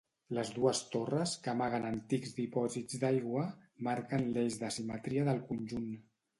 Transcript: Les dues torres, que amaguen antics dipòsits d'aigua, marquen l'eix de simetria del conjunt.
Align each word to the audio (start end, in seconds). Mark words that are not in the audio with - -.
Les 0.35 0.51
dues 0.53 0.79
torres, 0.95 1.33
que 1.43 1.51
amaguen 1.53 1.85
antics 1.89 2.33
dipòsits 2.39 2.99
d'aigua, 3.05 3.45
marquen 3.91 4.29
l'eix 4.33 4.61
de 4.65 4.75
simetria 4.81 5.31
del 5.33 5.47
conjunt. 5.55 5.89